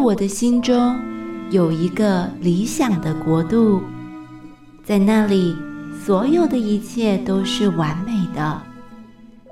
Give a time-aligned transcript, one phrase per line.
[0.00, 0.98] 我的心中
[1.50, 3.82] 有一个理想的国度，
[4.82, 5.54] 在那里，
[6.04, 8.62] 所有的一切都是完美的，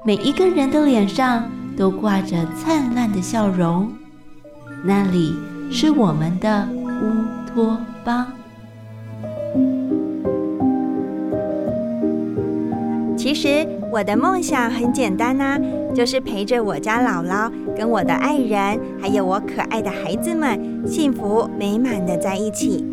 [0.07, 1.45] 每一个人的脸上
[1.77, 3.93] 都挂着灿烂的笑容。
[4.83, 5.37] 那里
[5.71, 6.67] 是我们的
[7.03, 8.27] 乌托邦。
[13.19, 15.59] 其实我的梦想很简单呐、
[15.93, 17.51] 就是陪着我家姥姥。
[17.77, 22.87] 跟我的爱人，还有我可爱的孩子们，幸福美满的在一起。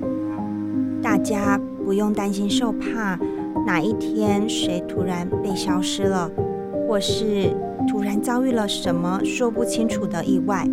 [1.00, 3.20] 大家不用担心受怕，
[3.68, 6.30] 哪一天谁突然被消失了，
[6.88, 7.56] 或是
[7.88, 10.68] 突然遭遇了什么说不清楚的意外。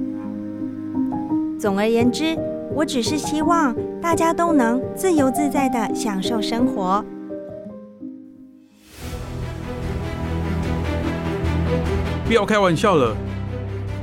[1.58, 2.38] 总而言之，
[2.74, 7.04] 我只是希望大家都能自由自在的享受生活。
[12.32, 13.14] 不要开玩笑了。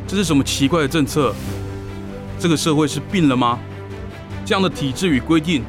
[0.08, 1.34] 这是什么奇怪的政策？
[2.38, 3.58] 这个社会是病了吗？
[4.46, 5.64] 这样的体制与规定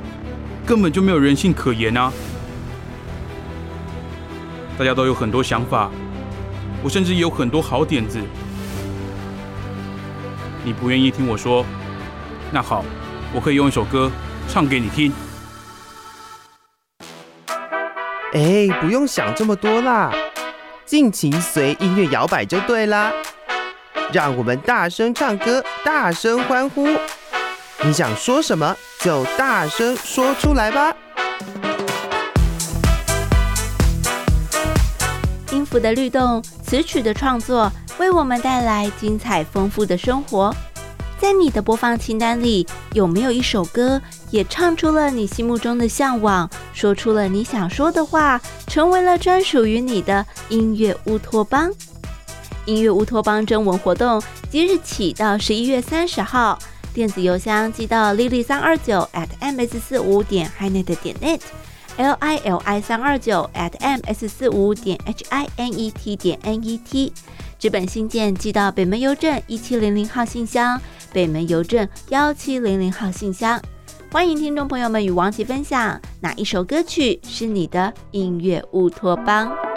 [0.66, 2.12] 根本就没有人性可言啊！
[4.76, 5.90] 大家都有很多想法，
[6.82, 8.20] 我甚至有很多好点子。
[10.62, 11.64] 你不愿意听我说？
[12.52, 12.84] 那好，
[13.32, 14.12] 我可以用一首歌
[14.50, 15.10] 唱给你听。
[18.34, 20.12] 哎，不用想这么多啦，
[20.90, 23.12] 尽情随音乐摇摆就对啦。
[24.12, 26.88] 让我们大声唱歌，大声欢呼！
[27.84, 30.92] 你想说什么就大声说出来吧。
[35.52, 37.70] 音符的律动，词曲的创作，
[38.00, 40.52] 为我们带来精彩丰富的生活。
[41.20, 44.00] 在你的播放清单里，有没有一首歌
[44.30, 51.70] 也唱出了你心目中的向往，说出了你想说的话，成为了专属于你的音乐乌托邦？
[52.64, 56.58] 音乐乌托邦征文活动即日起到十一月三十号，
[56.94, 64.98] 电子邮箱寄到 lili 三二九 at ms 四五点 hinet 点 net，l i l i 三二九 at ms 四五点
[65.04, 67.12] h i n e t 点 n e t，
[67.58, 70.80] 纸本信件寄到北门邮政一七零零号信箱，
[71.12, 73.60] 北门邮政幺七零零号信箱。
[74.12, 79.69] 欢迎听众朋友们与王琦分享哪一首歌曲是你的音乐乌托邦。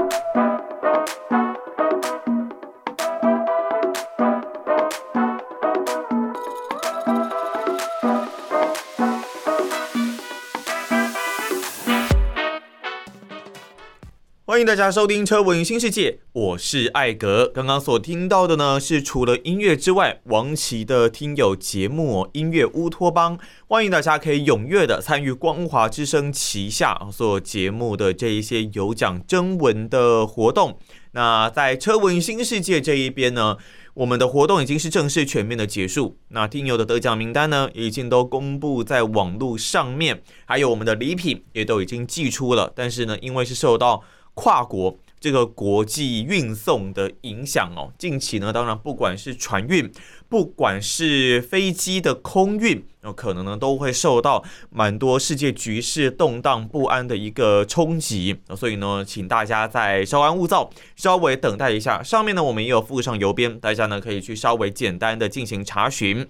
[14.53, 17.47] 欢迎大家收听《车闻新世界》，我是艾格。
[17.51, 23.35] 刚刚所听到的呢，是除了音乐之外，王琦的听友节目《音乐乌托邦》。
[23.67, 30.77] 欢迎大家可以踊跃的参与光华之声旗下所节目的这一些有奖征文的活动。
[31.13, 33.57] 那在《车闻新世界》这一边呢，
[33.95, 36.19] 我们的活动已经是正式全面的结束。
[36.27, 42.71] 那听友的得奖名单呢，已经都公布在网络上面，还有我们的礼品也都已经寄出了。
[42.75, 44.03] 但是呢，因为是受到
[44.33, 49.89] 跨国这个国际运送的影响哦，近期呢，当然不管是船运，
[50.27, 62.03] 不管是飞机的空运，有可能呢都会受到蛮多世界局势动荡不安的一个冲击，所以呢，请大家再稍安勿躁，稍微等待一下。
[62.03, 66.27] 上面呢，我们也有附上邮编，大家呢可以去稍微简单的进行查询。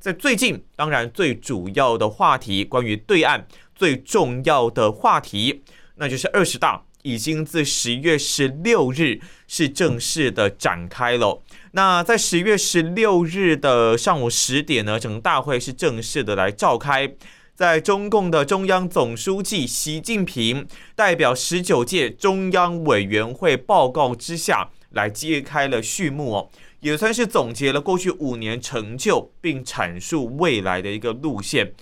[0.00, 5.62] 在最近，当然最主要的话题，关于对岸最重要的话题，
[5.94, 6.82] 那就是二十大。
[7.02, 11.42] 已经自十月十六日是正式的展开了。
[11.72, 17.14] 那在十月十六日的上午十点呢，整个大会是正式的来召开，
[17.54, 26.50] 在中共的中央总书记习近平代表十九届中央委员会报告之下来揭开了序幕哦，
[26.80, 31.72] 也算是总结了过去五年成就，并阐述未来的一个路线。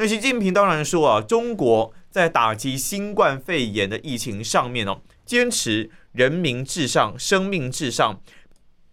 [0.00, 1.92] 那习近平当然说啊，中国。
[2.10, 8.18] 在打击新冠肺炎的疫情上面哦，坚持人民至上、生命至上，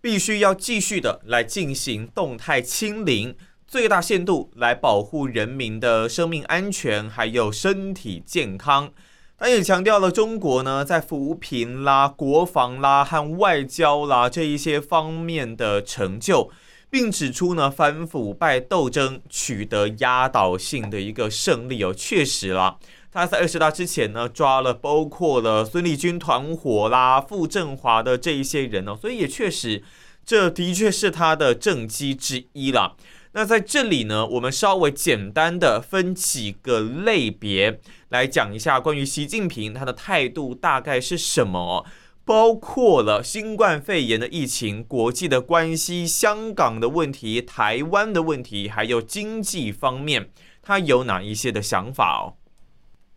[0.02, 3.36] 必须要继续的来进行动态清零，
[3.66, 8.92] 最大限度来保护人民的生命安全，还有身体健康。
[9.38, 16.52] 他也强调了中国呢，在扶贫啦、国防啦和外交啦这一些方面的成就。
[16.89, 22.77] 并指出呢，反腐败斗争取得压倒性的一个胜利哦，确实啦，
[23.11, 29.83] 他在二十大之前呢，抓了包括了孙立军团伙啦、傅政华的这一些人哦，所以也确实，
[30.25, 32.93] 这的确是他的政绩之一啦。
[33.33, 41.85] 那在这里呢，我们稍微简单的分几个类别来讲一下关于习近平他的态度大概是什么。
[42.25, 50.31] 包括了新冠肺炎的疫情、国际的关系、香港的问题、台湾的问题，还有经济方面，
[50.63, 52.33] 他有哪一些的想法哦？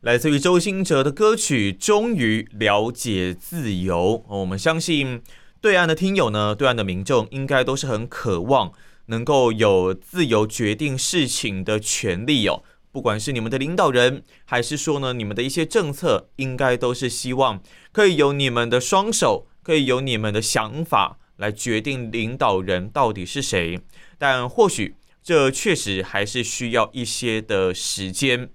[0.03, 5.23] 来自于周兴哲的歌曲《终于了解自由》，我们相信
[5.61, 8.71] 对岸的听友呢，对岸的民众应该都是很渴望
[9.07, 12.63] 能够有自由决定事情的权利哦。
[12.99, 17.63] 不管是你们的领导人，还是说呢，你们的一些政策，应该都是希望
[17.93, 23.81] 可以由你们的双手，可以由你们的想法来决定领导人到底是谁。
[24.19, 28.51] 但或许这确实还是需要一些的时间。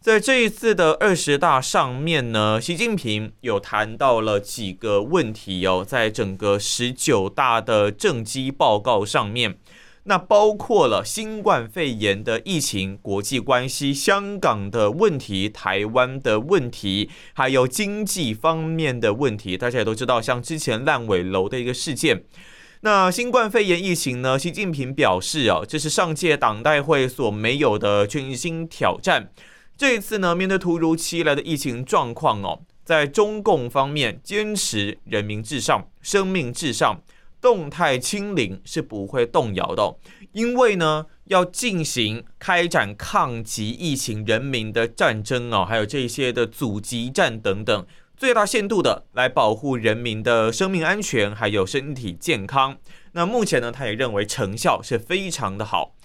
[0.00, 9.58] 在这一次的二十大上面呢，习近平有谈到了几个问题哦，在整个十九大的政绩报告上面。
[10.04, 19.56] 那包括了新冠肺炎的疫情、国际关系、香港的问题、台湾的问题，还有经济方面的问题。
[19.56, 22.24] 大家也都知道，像之前烂尾楼的一个事件。
[22.80, 24.36] 那新冠肺炎疫情呢？
[24.36, 29.30] 习近平表示啊，这是上届党代会所没有的全新挑战。
[29.76, 37.00] 这一次呢，面对突如其来的疫情状况哦，在中共方面坚持人民至上、生命至上。
[37.42, 39.96] 动态清零是不会动摇的，
[40.30, 47.84] 因为呢，要进行开展抗击疫情人民的战争哦，还有这些的阻击战等等，
[48.16, 52.78] 最大限度的来保护人民的生命安全，还有身体健康。
[53.14, 55.96] 那目前呢，他也认为成效是非常的好。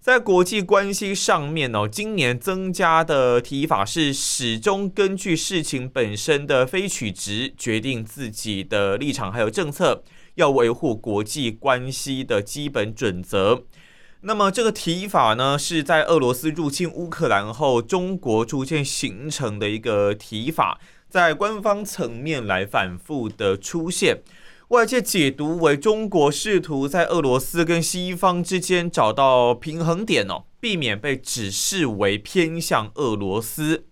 [0.00, 10.02] 在国际关系上面哦，今年增加的提法是始终根据事情本身的非曲直决定自己的立场还有政策。
[10.34, 13.64] 要维护国际关系的基本准则。
[14.24, 24.22] 那么这个提法呢，是在俄罗斯入侵乌克兰后，中国逐渐形成的一个提法，在官方层面来反复的出现，
[24.68, 33.86] 外界解读为中国试图在俄罗斯跟西方之间找到平衡点哦，避免被指视为偏向俄罗斯。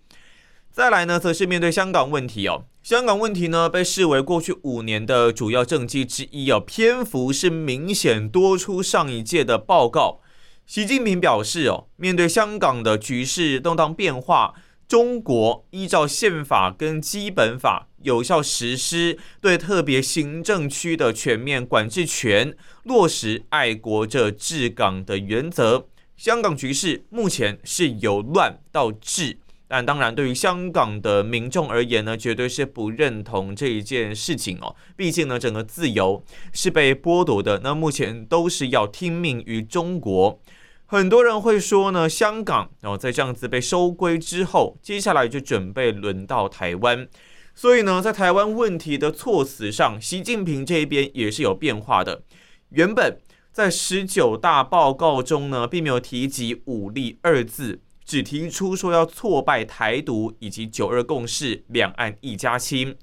[0.71, 2.63] 再来呢，则是面对香港问题哦。
[2.83, 10.19] 香港问题呢，被视为过去五年的主要政绩之一哦，篇幅是明显多出上一届的报告。
[10.65, 14.55] 习近平表示哦，面对香港的局势动荡变化，
[14.87, 25.85] 中国依照宪法跟基本法有效实施对特别行政区的全面管制权，落实爱国者治港的原则。
[26.17, 29.37] 香港局势目前是由乱到治。
[29.73, 34.75] 但当然，对于香港的民众而言呢，绝对是不认同这一件事情哦。
[34.97, 36.21] 毕竟呢，整个自由
[36.51, 37.61] 是被剥夺的。
[37.63, 40.41] 那目前都是要听命于中国。
[40.87, 47.07] 很多人会说呢，香港然后在这样子被收归之后，接下来就准备轮到台湾。
[47.55, 52.23] 所以呢，在台湾问题的措辞上，习近平这边也是有变化的。
[52.71, 53.17] 原本
[53.53, 57.79] 在十九大报告中呢，并没有提及武力二字。
[58.11, 62.97] 只提出说要挫败台独以及九二共识、两岸一家亲，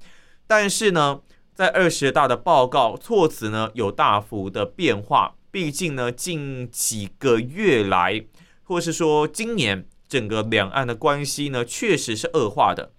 [0.45, 1.21] 但是呢，
[1.55, 5.33] 在二十大的报告措辞呢有大幅的变化。
[5.49, 8.23] 毕竟呢，近几个月来，
[8.61, 12.91] 或是说今年，整个两岸的关系呢确实是恶化的。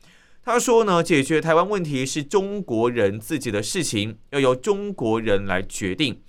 [0.42, 6.20] 他说呢，解决台湾问题是中国人自己的事情，要由中国人来决定。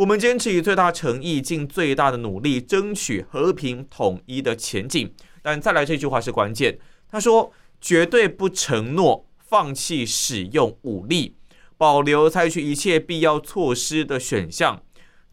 [0.00, 5.12] 我们坚持以最大诚意，尽最大的努力，争取和平统一的前景。
[5.42, 7.52] 但再来这句话是关键，他说
[7.82, 11.36] 绝对不承诺放弃使用武力，
[11.76, 14.82] 保留采取一切必要措施的选项。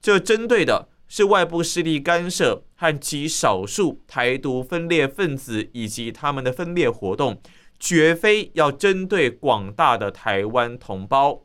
[0.02, 7.42] 这针对的是外部势力干涉和极少数台独分裂分子以及他们的分裂活动，
[7.80, 11.44] 绝非要针对广大的台湾同胞。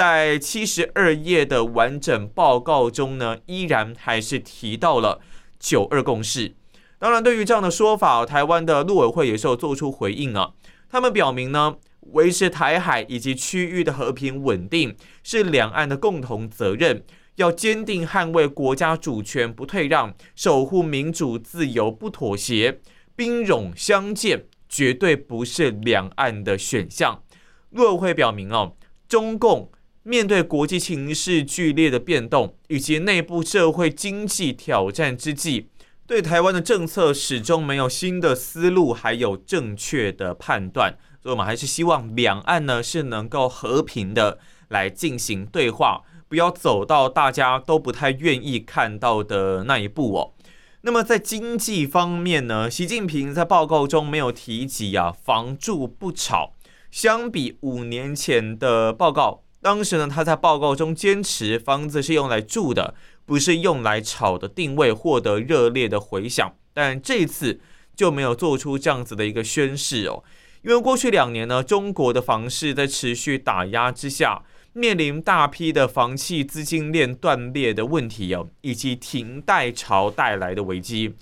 [0.00, 5.20] 在七十二页的完整报告中呢，依然还是提到了
[5.58, 6.54] 九二共识。
[6.98, 10.52] 当然，对于这样的说法，台湾的陆委会也是有做出回应啊。
[10.88, 11.76] 他们表明呢，
[12.12, 17.04] 维持台海以及区域的和平稳定是两岸的共同责任，
[17.34, 22.80] 要坚定捍卫国家主权不退让，守护民主自由不妥协，
[23.14, 27.22] 兵戎相见绝对不是两岸的选项。
[27.68, 28.74] 陆委会表明哦，
[29.06, 29.70] 中共。
[30.02, 35.68] 面对国际情势剧烈的变动，以及内部社会经济挑战之际，
[36.06, 40.96] 对台湾的政策始终没有新的思路，还有正确的判断。
[41.22, 44.38] 所以，我们还是希望两岸呢是能够和平的
[44.68, 50.32] 来进行对话，不要走到大家都不太愿意看到的那一步哦。
[50.80, 56.54] 那么在经济方面呢，习近平在报告中没有提及啊，房住不炒。
[56.90, 66.54] 相比五年前的报告，当时呢，他在报告中坚持房子是用来住的，不是用来炒的定位获得热烈的回响。
[66.72, 67.60] 但这次
[67.94, 70.24] 就没有做出这样子的一个宣示哦，
[70.62, 74.42] 因为过去两年呢，中国的房市在持续打压之下。
[74.72, 81.16] 面临大批的房企资金链断裂的问题哦，以及停贷潮带来的危机。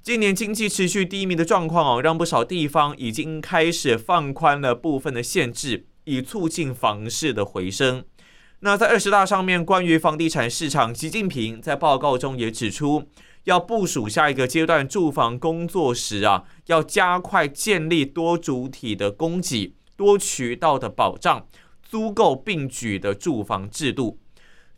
[0.00, 8.04] 今年经济持续低迷的状况哦，让不少地方已经开始放宽了部分的限制，以促进房市的回升。
[8.60, 13.04] 那在二十大上面，关于房地产市场，习近平在报告中也指出，
[13.44, 21.46] 要部署下一个阶段住房工作时啊，要加快建立多主体的供给、多渠道的保障。
[21.82, 24.18] 租购并举的住房制度。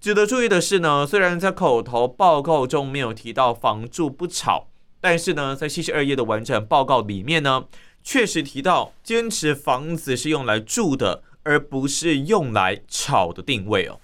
[0.01, 4.67] 值得注意的是呢，虽然在口头报告中没有提到房住不炒，
[5.01, 7.67] 但是呢，在七十二页的完整报告里面呢，
[8.05, 13.99] 确实提到坚持房子是用来住的，而不是用来炒的定位哦。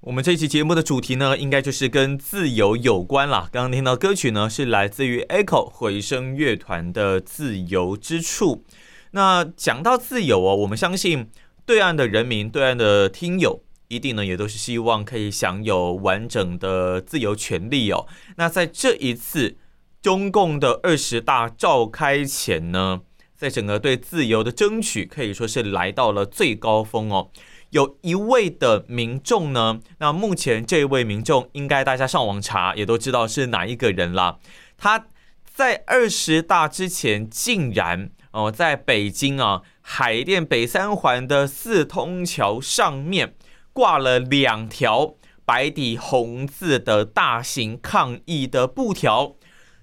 [0.00, 3.48] 我们这期节目的主题呢，应该就是跟自由有关啦。
[3.50, 8.64] 刚刚听到歌曲呢，是来自于 Echo 回声乐团的《自由之处》。
[9.12, 11.30] 那讲到自由哦，我们相信。
[11.64, 18.04] 对岸的人民，对岸的听友，一定呢也都是希望可以享有完整的自由权利哦。
[18.36, 19.56] 那在这一次
[20.02, 23.02] 中共的二十大召开前呢，
[23.36, 27.30] 在整个对自由的争取可以说是来到了最高峰哦。
[27.70, 34.40] 有一位的民众呢，那目前这位民众应该大家上网查也都知道是哪一个人了。
[34.76, 35.06] 他
[35.44, 39.62] 在二十大之前竟然哦，在北京啊。
[39.84, 43.34] 海淀北三环的四通桥上面
[43.72, 49.34] 挂了两条白底红字的大型抗议的布条，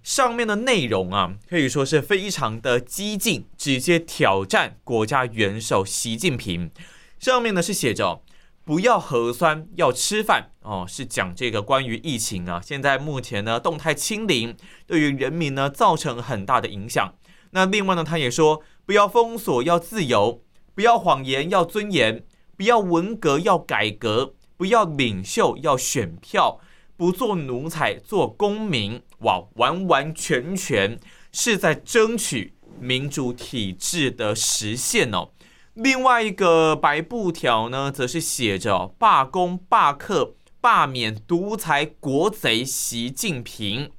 [0.03, 6.71] 上面的内容啊，可以说是非常的激进，直接挑战国家元首习近平。
[7.19, 8.23] 上面呢是写着
[8.63, 14.55] “不要核酸，要吃饭”哦，是讲这个关于疫情啊，现在目前呢动态清零
[14.87, 17.13] 对于人民呢造成很大的影响。
[17.51, 18.61] 那另外呢，他也说。
[18.85, 20.41] 不要封锁，要自由；
[20.73, 22.23] 不要谎言，要尊严；
[22.57, 26.59] 不要文革，要改革；不要领袖，要选票；
[26.99, 29.01] 不做奴才，做公民。
[29.19, 30.99] 哇，完完全全
[31.31, 35.29] 是在争取民主体制的实现哦。
[35.75, 43.91] 另外一个白布条呢，则是写着“罢工、罢课、罢免独裁国贼习近平”。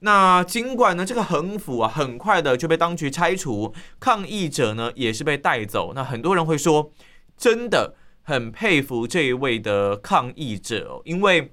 [0.00, 5.92] 那尽管呢，这个横幅啊，很快的就被当局拆除，抗议者呢也是被带走。
[5.94, 6.92] 那很多人会说，
[7.38, 11.50] 真的很佩服这一位的抗议者哦，因为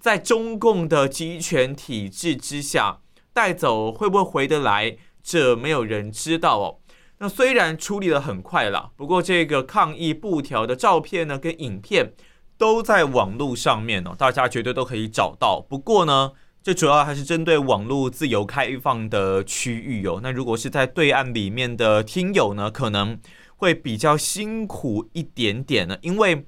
[0.00, 3.00] 在中共的集权体制之下，
[3.32, 6.78] 带走会不会回得来，这没有人知道哦。
[7.18, 12.14] 那虽然处理得很快了，不过这个抗议布条的照片呢，跟影片
[12.56, 15.60] 都在网络上面哦，大家绝对都可以找到。
[15.60, 16.32] 不过呢。
[16.62, 20.20] 这主要还是针对网络自由开放的区域哦。
[20.22, 23.18] 那如果是在对岸里面的听友呢，可能
[23.56, 26.44] 会比较辛苦一点点呢，因为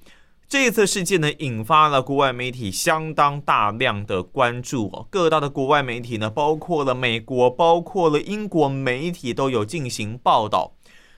[0.52, 5.06] 这次事件呢，引发了国外媒体相当大量的关注哦。
[5.08, 10.74] 各大的国外媒体呢，包括了美国，包括了英国媒体都有进行报道，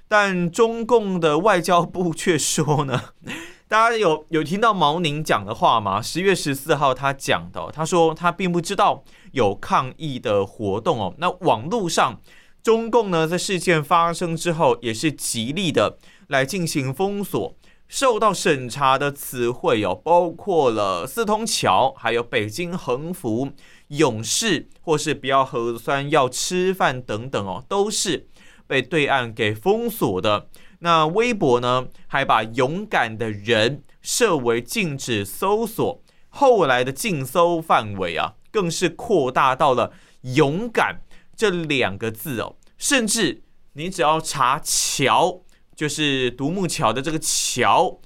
[0.06, 3.06] 但中共的外交部却说呢。
[3.66, 6.00] 大家有有听到毛宁讲的话吗？
[6.00, 11.12] 十月十四号他讲的，他说他并不知道有抗议的活动哦。
[11.18, 12.20] 那网络上，
[12.62, 15.98] 中共呢在事件发生之后，也是极力的
[16.28, 17.56] 来进行封锁。
[17.88, 23.52] 受到审查的词汇有包括了四通桥，还有北京横幅、
[23.88, 28.26] 勇士，或是不要核酸要吃饭等等哦，都是
[28.66, 30.48] 被对岸给封锁的。
[30.80, 39.92] 那微博呢，还把勇敢的人设为禁止搜索，后来的禁搜范围啊，更是扩大到了
[40.34, 41.00] “勇敢”
[41.36, 43.42] 这两个字哦，甚至
[43.74, 45.42] 你只要查“桥”，
[45.74, 48.00] 就是独木桥的这个“桥”，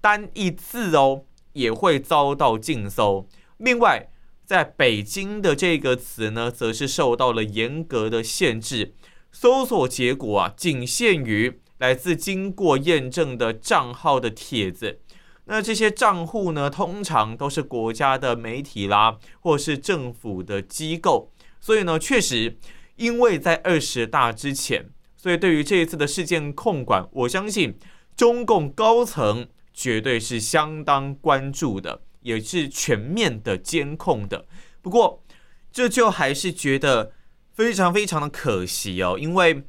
[0.00, 3.28] 单一字哦，也会遭到禁搜。
[3.58, 4.08] 另外，
[4.44, 8.94] 在北京的这个词呢，则是受到了严格的限制，
[9.30, 11.60] 搜索结果啊，仅限于。
[11.78, 15.00] 来自经过验证的账号的帖子，
[15.46, 21.32] 那这些账户呢，通常都是国家的媒体啦，或是政府的机构。
[21.60, 22.56] 所以呢，确实，
[22.94, 24.90] 因为在二十大之前，
[25.22, 27.78] 所以对于这一次的事件控管，我相信
[28.16, 34.46] 中共高层绝对是相当关注的，也是全面的监控的。
[34.80, 35.22] 不过，
[35.70, 37.12] 这就还是觉得
[37.52, 39.62] 非常非常的可惜哦，因为。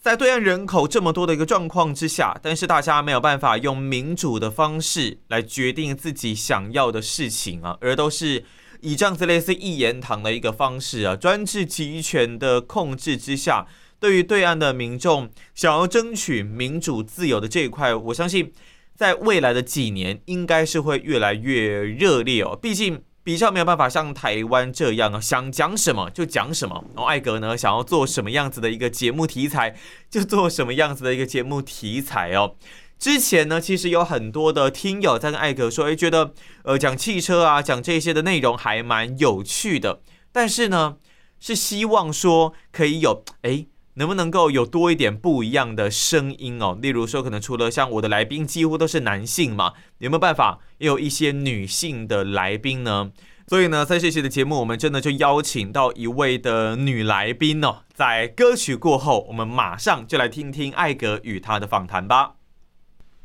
[0.00, 8.44] 在对岸人口这么多的一个状况之下，但是大家没有办法用民主的方式来决定自己想要的事情啊，而都是
[8.80, 13.68] 以这样子类似一言堂的一个方式啊，专制集权的控制之下，
[14.02, 18.52] 对于对岸的民众想要争取民主自由的这一块，我相信
[18.96, 23.04] 在未来的几年应该是会越来越热烈哦，毕竟。
[23.24, 26.84] 比较没有办法像台湾这样啊，想讲什么就讲什么。
[26.92, 29.76] 然后艾格呢，想要做什么样子的一个节目题材，
[30.10, 32.56] 就做什么样子的一个节目题材哦。
[32.98, 40.00] 之前呢，其实有很多的听友在跟艾格说，诶，觉得呃讲汽车啊，讲这些的内容还蛮有趣的，
[40.32, 40.96] 但是呢，
[41.38, 43.68] 是希望说可以有诶。
[43.94, 46.78] 能不能够有多一点不一样的声音哦？
[46.80, 53.10] 例如说，可能除了像我的来宾几乎都是男性嘛，有没有办法也有一些女性的来宾呢？
[53.46, 57.80] 所以呢，在这期的节目，我们真的就邀请到一位的女来宾哦。
[57.92, 62.36] 在歌曲过后，我们马上就来听听艾格与她的访谈吧。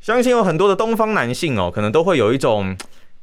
[0.00, 2.76] 相信有很多的东方男性哦，可能都会有一种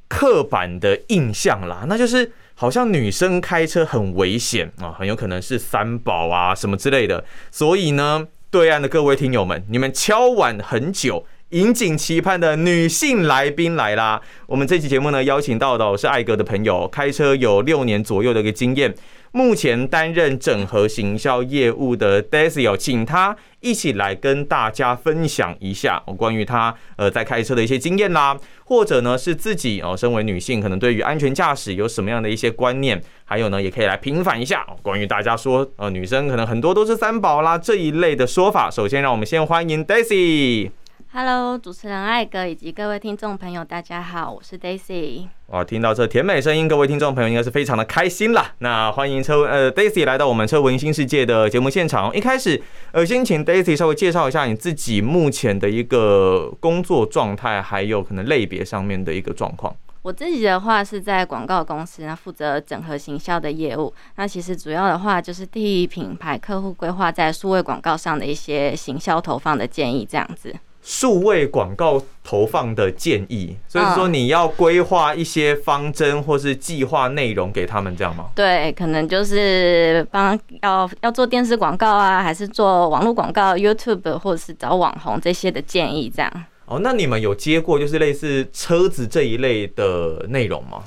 [0.07, 2.31] 刻板的印象啦，那就是。
[2.55, 7.23] 好像女生开车很危险啊，很有可能是三宝啊什么之类的。
[7.51, 14.21] 所以呢，对岸的各位听友们，你们敲碗很久、引颈期盼的女性来宾来啦！
[14.45, 18.93] 我们这期节目呢，邀请到的是艾格的朋友，开车有六年左右的一个经验。
[19.31, 38.69] 目前担任整合行销业务的 Daisy，请他一起来跟大家分享一下，关于他呃在开车的一些经验啦，或者呢是自己哦，身为女性，可能对于安全驾驶有什么样的一些观念，还有呢也可以来平反一下关于大家说呃女生可能很多都是三宝啦这一类的说法。
[38.69, 40.71] 首先，让我们先欢迎 Daisy。
[41.17, 45.29] Hello，主持人艾哥以及各位听众朋友，大家好，我是 Daisy。
[45.47, 48.53] 哇，听到这甜美声音，各位听众朋友应该是非常的开心啦。
[48.57, 52.13] 那欢迎车呃 Daisy 来到我们车文新世界的节目现场。
[52.13, 59.73] 一开始呃，先请 Daisy 稍微介绍一下你自己目前的一个工作状态，还有可能类别上面的一个状况。
[60.01, 63.93] 我自己的话是在广告公司，那负责整合行销的业务。
[64.17, 70.53] 那其实主要的话就是替品牌客户规划在数位广告上的一些行销投放的建议，这样子。
[70.87, 78.25] 数位广告投放的建议，所以说你要规划一些方针或是计划内容给他们，这样吗？
[78.35, 86.31] 对，可能就是帮要要做电视广告啊，还是做网络广告，YouTube 或者是找网红这些的建议，这样。
[86.65, 90.83] 哦，那你们有接过就是类似车子这一类的内容吗？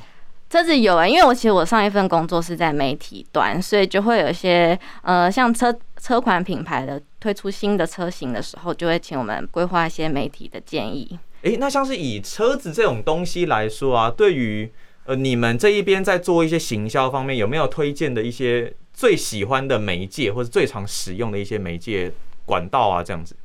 [0.49, 11.19] 车子有啊，因为我其实我上一份工作是在媒体端，所以就会有一些呃，像车车款品牌的推出新的车型的时候，就会请我们规划一些媒体的建议。
[11.43, 14.71] 诶、欸，那像是以车子这种东西来说啊，对于
[15.05, 22.13] 呃你们这一边在做一些行销方面，有没有推荐的一些最喜欢的媒介，或者最常使用的一些媒介
[22.45, 23.37] 管道啊，这样子？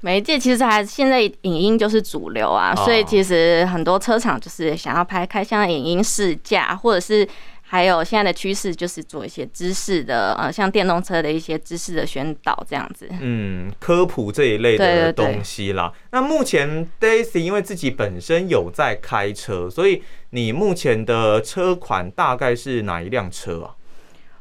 [0.00, 7.28] 媒介其实还现在影音就是主流啊，所以其实很多车厂就是想要拍开箱影音试驾，或者是
[7.72, 13.08] 还有现在的趋势就是做一些知识的呃，像电动车的一些知识的宣导这样子。
[13.18, 15.90] 嗯，科普这一类的东西啦。
[16.10, 23.74] 那目前 Daisy 因为自己本身有在开车，所以你目前的车款大概是哪一辆车啊？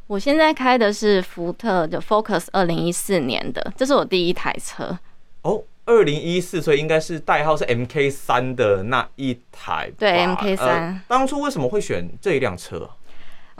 [0.07, 4.99] 我现在开的是福特的 Focus 二零一四年的，这是我第一台车。
[5.43, 9.89] 哦，二零一四，所以应该是代号是 MK 三的那一台。
[9.97, 10.67] 对，MK 三。
[10.67, 12.89] 呃，当初为什么会选这一辆车？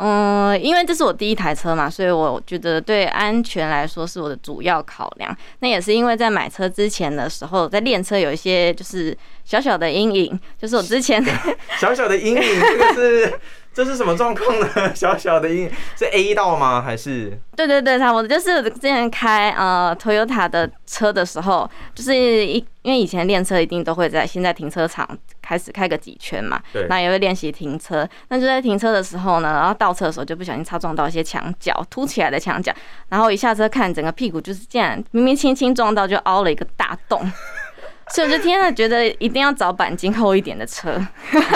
[0.04, 5.36] 嗯，因为这是我第一台车嘛，所以我觉得对安全来说是我的主要考量。
[5.60, 11.24] 那也是因为在买车之前的时候，在练车有一些就是小小的阴影，就是我之前
[11.80, 13.40] 小小的阴影，这个是。
[13.74, 14.94] 这是什么状况呢？
[14.94, 16.82] 小小的阴影是 A 道吗？
[16.82, 17.40] 还是？
[17.56, 25.08] 对对对，差不多就是之前开呃 Toyota 的车的时候，就是一因为以前练车一定都会在现在停车场
[25.52, 28.08] 开始开个几圈嘛，对，那也会练习停车。
[28.30, 32.74] 那就在停车的时候呢，然后倒车的时候就不小心擦撞到一些墙角，凸起来的墙角，
[33.10, 37.30] 然后一下车看整个屁股就是这样，明明轻轻撞到就凹了一个大洞。
[38.16, 40.98] 所以我就天呐，觉得一定要找钣金厚一点的车。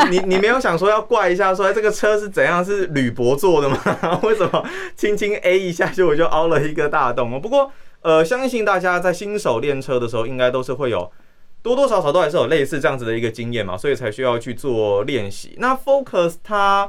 [0.10, 2.64] 你你没有想说要怪一下，说这个车是怎样？
[2.64, 3.78] 是铝箔做的吗？
[4.24, 4.66] 为什么
[4.98, 7.40] 轻轻 A 一下就我就凹了一个大洞？
[7.40, 11.10] 不过呃，相信大家在新手练车的时候，应该都是会有
[11.66, 15.56] 多多少少都还是有类似这样子的一个经验嘛，所以才需要去做练习。
[15.58, 16.88] 那 Focus 它，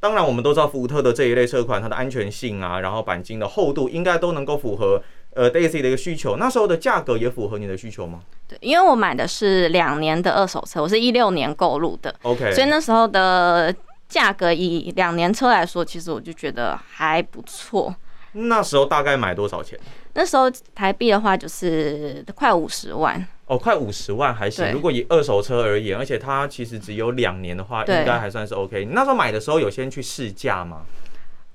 [0.00, 6.36] 当然我们都知道福特的这一类车款，它的安全性啊，然后钣金的厚度应该都能够符合呃 Daisy 的一个需求。
[6.36, 8.20] 那时候的价格也符合你的需求吗？
[8.46, 13.74] 对，因为我买的是两年的二手车，我是一六年购入的，OK，所以那时候的
[14.10, 17.96] 价格以两年车来说，其实我就觉得还不错。
[18.32, 19.80] 那时候大概买多少钱？
[20.12, 24.70] 那时候台币的话就是快五十万哦，快五十万还行。
[24.72, 28.84] 如果以二手车而言，而且它其实只有两年的话，应该还算是 OK。
[28.84, 30.82] 你那时候买的时候有先去试驾吗？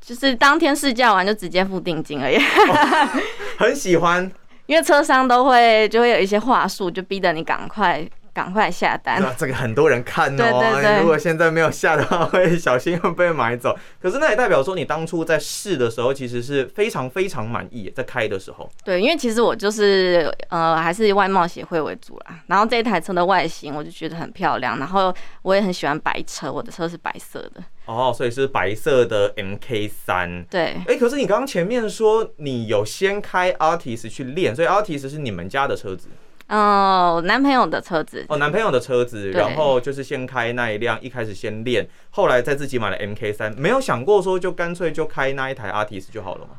[0.02, 2.36] 就是当天试驾完就直接付定金而已。
[2.36, 3.22] 哦，
[3.58, 4.30] 很喜欢，
[4.66, 8.06] 因为车商都会就会有一些话术，就逼得你赶快。
[8.34, 9.22] 赶快下单！
[9.22, 10.38] 那这个很多人看哦。
[10.38, 13.78] 对对对，如果现在没有下的话，会小心会被买走。
[14.02, 18.68] 可是那也代表说，你当初在试的时候，其实是非常非常满意，在开的时候。
[18.84, 22.40] 对，因为其实我就是呃，还是外貌协会为主啦。
[22.48, 24.80] 然后这一台车的外形，我就觉得很漂亮。
[24.80, 27.64] 然后我也很喜欢白车，我的车是白色的。
[27.86, 30.44] 哦，所以是白色的 MK 三。
[30.50, 30.76] 对。
[30.88, 36.08] 哎，可是你刚刚前面说你有先开 Artis 去练，所以 Artis 是你们家的车子。
[36.50, 46.50] 哦，男朋友的车子哦，男朋友的车子，然后就是先开那一辆，一开始先练，后来再自己买了 MK 三，没有想过说就干脆就开那一台 Altis 就好了吗？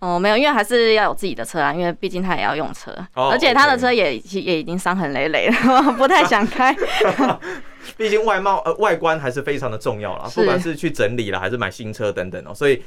[0.00, 6.74] 哦，没有，因为还是要有自己的车啊，因为毕竟他也要用车，哦、而且他的车也也已经伤痕累累了， 不太想开。
[7.96, 12.82] 毕竟外貌呃外观还是非常的重要啦，不管是去整理了还是买新车等等哦，所以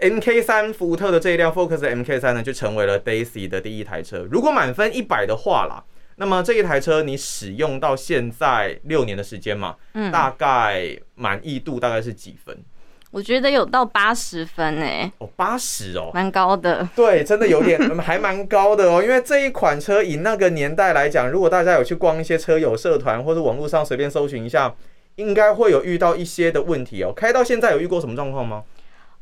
[0.00, 4.26] MK 三福特的这一辆 Focus MK 三呢，就成为了 Daisy 的第一台车。
[4.30, 5.82] 如果满分一百的话啦。
[6.16, 12.56] 那么这一台车你使用到现在六年的时间嘛，嗯，大概满意度大概是几分？
[13.10, 15.10] 我觉得有到八十分诶。
[15.18, 16.88] 哦，八十哦，蛮高的。
[16.96, 19.02] 对，真的有点 还蛮高的哦。
[19.02, 24.74] 因为这一款车以那个年代来讲，如果大家有去逛一些车友社团或者网络上随便搜寻一下，
[25.14, 27.12] 应该会有遇到一些的问题哦。
[27.14, 28.64] 开到现在有遇过什么状况吗？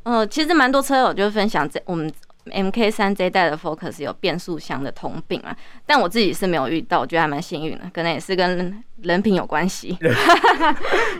[0.05, 2.13] 呃，其实蛮多车友就分享这我们。
[2.47, 9.97] MK 三这一代的 Focus 有变速箱的通病啊，但我自己是没有遇到，我觉得还蛮幸运的，可能也是跟人品有关系。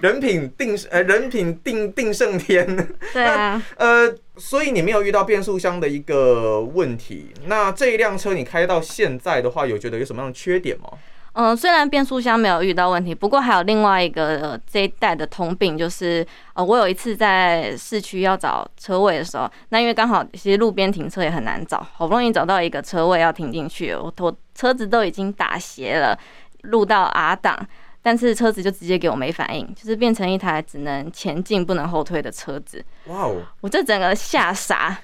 [0.01, 2.65] 人 品定呃，人品定定胜天。
[3.13, 7.33] 对啊，呃，所以你没有遇到变速箱的一个问题。
[7.47, 10.89] 那这一辆车你开到现在的话，有觉得有什么样的缺点吗？
[11.35, 26.19] 嗯，虽然变速箱没有遇到问题，不过还有另外一个、呃、这一代的通病，就是呃，我有一次在市区要找车位的时候，那因为刚好其实路边停车也很难找，好不容易找到一个车位要停进去，我我车子都已经打斜了，
[26.65, 27.67] 录到 R 档，
[28.03, 32.85] 但是车子就直接给我没反应，就是变成一台只能前进不能后退的车子。
[33.07, 33.37] 哇哦！
[33.63, 34.99] 我这整个吓傻。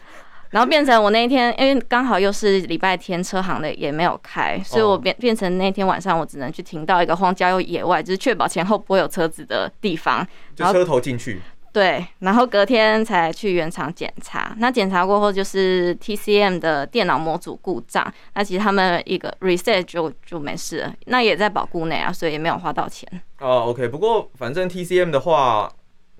[0.50, 11.40] 然后变成我那一天，因为刚好又是礼拜天，车行的也没有开，所以我变变成那天晚上，我只能去停到一个荒郊野外，就是确保前后不会有车子的地方，就车头进去。
[11.70, 14.56] 对，然后隔天才去原厂检查。
[14.58, 23.06] 那检查过后就是 TCM 的电脑模组故障，那其实他们一个 reset 就就没事了，那也在保固内啊，所以也没有花到钱。
[23.38, 25.70] 哦，OK，不过反正 TCM 的话。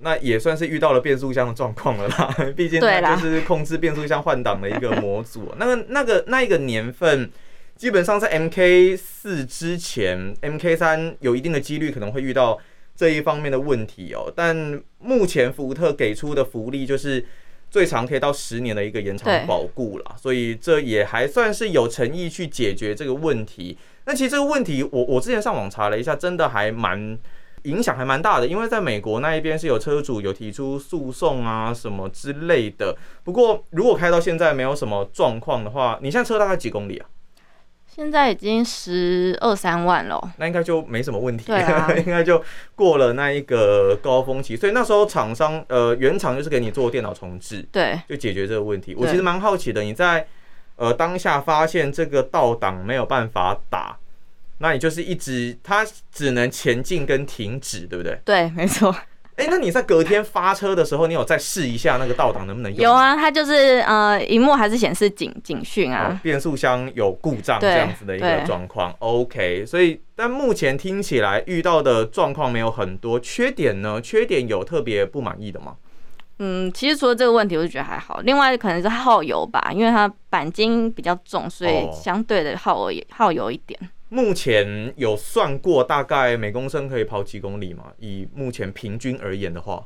[0.01, 5.53] 那也算是遇到了变速箱的状况了啦， 毕竟它就是控制变速箱换挡的一个模组。
[5.57, 7.29] 那个、那个、那一个年份，
[7.75, 12.57] 基本上在 MK 四之前，MK 三有一定的几率可能会遇到
[12.95, 14.31] 这一方面的问题哦。
[14.33, 17.25] 但目前福特给出的福利就是
[17.69, 23.77] 最长可以到十年的一个延长保固了，所以这也还算是有诚意去解决这个问题。
[24.05, 27.19] 那其实这个问题，我我之前上网查了一下，真的还蛮。
[27.63, 32.95] 影响还蛮大的，因为在美国那一边是有车主有提出诉讼啊什么之类的。
[33.23, 37.07] 不过如果开到现在没有什么状况的话，你现在车大概几公里啊？
[37.87, 42.41] 现在已经十二三万了，那应该就没什么问题，对啊， 应该就
[42.75, 44.55] 过了那一个高峰期。
[44.55, 48.95] 所以那时候厂商呃原厂就是给你做电脑重置，对，就解决这个问题。
[48.95, 50.25] 我其实蛮好奇的，你在
[50.75, 53.97] 呃当下发现这个倒档没有办法打。
[54.59, 58.19] 那你就是一直，它只能前进跟停止，对不对？
[58.23, 58.95] 对，没错。
[59.35, 62.83] 哎，那你在隔天发车的时候，你有再试一下那个倒档能不能用？
[62.83, 68.93] 有啊，它就是呃，荧幕还是显示警警讯啊、哦，变速箱有故障这样子的一个状况。
[68.99, 74.01] OK，所以但目前听起来遇到的状况没有很多，缺点呢？
[74.01, 75.77] 缺点有特别不满意的吗？
[76.39, 78.19] 嗯，其实除了这个问题，我就觉得还好。
[78.25, 83.79] 另外可能是耗油吧，因为它钣金比较重，所以相对的耗油耗油一点。
[84.09, 87.85] 目前有算过大概每公升可以跑几公里吗？
[87.99, 89.85] 以目前平均而言的话，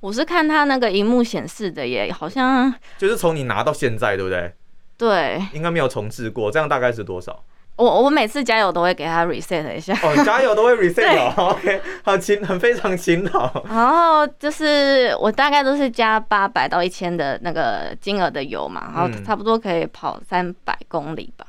[0.00, 4.52] 我是看它那个荧幕显示的耶，好像就是从你拿到现在，对不对？
[4.96, 7.44] 对，应该没有重置过，这样大概是多少？
[7.76, 9.92] 我我每次加油都会给他 reset 一下。
[10.02, 11.52] 哦，加油都会 reset 哦。
[11.52, 13.64] OK，好勤，很非常勤劳。
[13.68, 21.46] 然后就是我大概都是加八百到一千的那个金额的油嘛，然后差不多可以跑三百公里吧。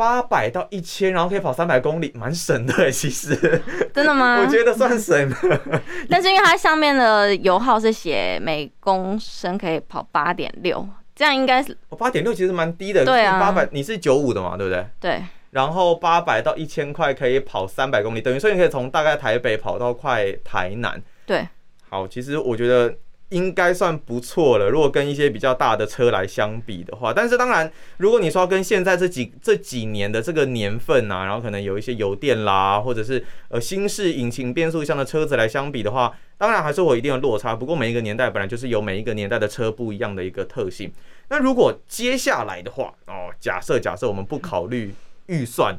[0.00, 3.36] 八百到一千，然后可以跑三百公里，蛮省的其实。
[3.92, 4.40] 真的吗？
[4.40, 5.30] 我觉得算省。
[6.08, 11.76] 但是因为它上面的油耗是写每公升可以跑八点六，这样应该是。
[11.90, 13.04] 哦，八点六其实蛮低的。
[13.04, 13.38] 对啊。
[13.38, 14.56] 八百，你是九五的嘛？
[14.56, 14.86] 对不对？
[14.98, 15.22] 对。
[15.50, 21.02] 然后八百到一千块可以跑三百公里，等于说你可以从大概台北跑到快台南。
[21.26, 21.46] 对，
[21.90, 22.94] 好，其实我觉得
[23.30, 24.68] 应该算不错了。
[24.68, 37.54] 如果跟一些比较大的车来相比的话，但是当然，如果你说跟现在这几这几年的这个年份啊，然后可能有一些油电啦，或者是呃新式引擎变速箱的车子来相比的话，当然还是会有一定的落差。
[37.56, 40.92] 不过每一个年代本来就是有每一个年代的车不一样的一个特性。
[41.28, 44.94] 那如果接下来的话，哦，假设假设我们不考虑。
[45.26, 45.78] 预算，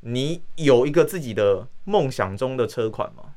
[0.00, 3.35] 你有一个自己的梦想中的车款吗？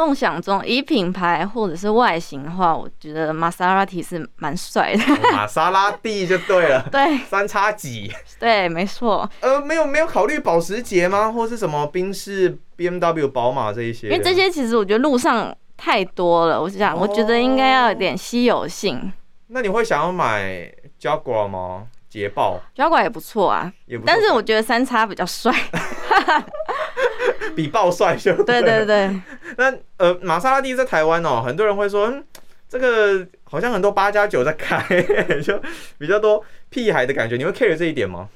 [0.00, 5.02] 梦想中以品牌或者是外形的话，我觉得玛莎拉蒂是蛮帅的。
[5.30, 9.28] 玛莎拉蒂就对了， 对，三叉戟，对，没错。
[9.40, 11.30] 呃，没有没有考虑保时捷吗？
[11.30, 14.08] 或是什么宾士、BMW、宝马这一些？
[14.08, 18.96] 因为这些其实我觉得路上太多了，我想我觉得应该要有点稀有性。
[18.96, 19.12] 哦，
[19.48, 21.88] 那你会想要买 Jaguar 吗？
[22.08, 25.54] 捷豹，Jaguar 也不错啊，也但是我觉得三叉比较帅，
[27.56, 29.20] 比爆帅就对对对。
[29.56, 32.24] 那呃，玛莎拉蒂在台湾哦，很多人会说，嗯，
[32.68, 34.84] 这个好像很多八加九在开，
[35.42, 35.60] 就
[35.98, 37.36] 比较多屁孩的感觉。
[37.36, 38.28] 你会 care 这一点吗？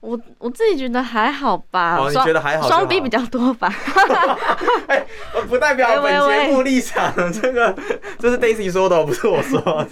[0.00, 1.96] 我我自己觉得还好吧。
[1.96, 2.66] 哦，你觉得还好？
[2.66, 3.72] 双 B 比较多吧。
[4.88, 5.06] 哎，
[5.48, 7.72] 不代表本节目立场，这个
[8.18, 9.88] 这是 Daisy 说的，不是我说的。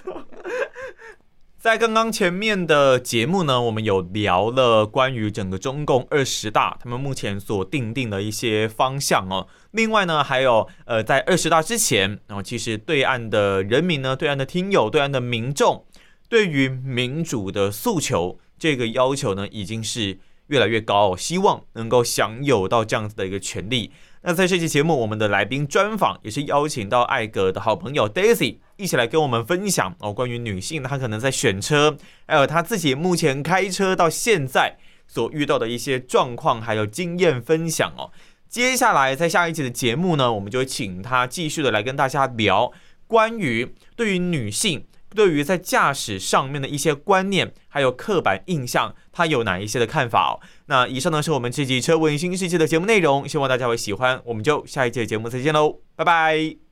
[1.60, 9.46] 在刚刚前面的节目呢，我们有聊了关于整个中共二十大他们目前所定定的一些方向哦。
[9.72, 15.84] 另外呢，还有呃，在二十大之前，然后其实对岸的人民呢，对岸的听友，对岸的民众，
[16.30, 23.92] 对于民主的诉求这个要求呢，已经是越来越高，希望能够享有到这样子的一个权利。
[24.22, 38.10] 那在这期节目，我们的来宾专访也是邀请到艾格的好朋友 Daisy 一起来跟我们分享哦，关于女性她可能在选车，还有她自己目前开车到现在所遇到的一些状况，还有经验分享哦。
[38.46, 42.70] 接下来在下一期的节目呢，我们就请她继续的来跟大家聊
[43.06, 44.84] 关于对于女性。
[45.14, 50.40] 对于在驾驶上面的一些观念，还有刻板印象，他有哪一些的看法哦？
[50.66, 54.20] 那以上呢是我们这期车闻新世界的节目内容，希望大家会喜欢。
[54.24, 56.69] 我们就下一节节目再见喽，拜拜。